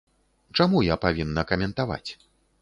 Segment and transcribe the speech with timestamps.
[0.59, 2.09] Чаму я павінна каментаваць?